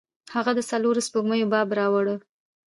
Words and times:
هغه 0.35 0.51
د 0.55 0.59
څلورو 0.69 1.05
سپوږمیو 1.07 1.51
باب 1.53 1.69
راواړوه. 1.79 2.17